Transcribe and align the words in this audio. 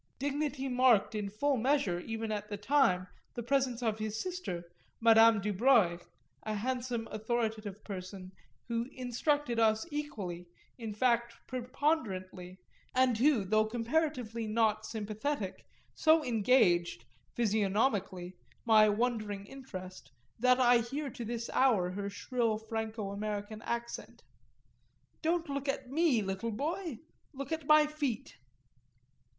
Dignity 0.17 0.67
marked 0.67 1.13
in 1.13 1.29
full 1.29 1.57
measure 1.57 1.99
even 1.99 2.31
at 2.31 2.49
the 2.49 2.57
time 2.57 3.05
the 3.35 3.43
presence 3.43 3.83
of 3.83 3.99
his 3.99 4.19
sister 4.19 4.63
Madame 4.99 5.39
Dubreuil, 5.39 5.99
a 6.41 6.55
handsome 6.55 7.07
authoritative 7.11 7.83
person 7.83 8.31
who 8.67 8.89
instructed 8.93 9.59
us 9.59 9.85
equally, 9.91 10.47
in 10.79 10.95
fact 10.95 11.35
preponderantly, 11.45 12.57
and 12.95 13.19
who, 13.19 13.45
though 13.45 13.67
comparatively 13.67 14.47
not 14.47 14.87
sympathetic, 14.87 15.67
so 15.93 16.25
engaged, 16.25 17.05
physiognomically, 17.35 18.33
my 18.65 18.89
wondering 18.89 19.45
interest, 19.45 20.11
that 20.39 20.59
I 20.59 20.79
hear 20.79 21.11
to 21.11 21.23
this 21.23 21.47
hour 21.51 21.91
her 21.91 22.09
shrill 22.09 22.57
Franco 22.57 23.11
American 23.11 23.61
accent: 23.61 24.23
"Don't 25.21 25.47
look 25.47 25.69
at 25.69 25.91
me, 25.91 26.23
little 26.23 26.49
boy 26.51 26.97
look 27.33 27.51
at 27.51 27.67
my 27.67 27.85
feet." 27.85 28.35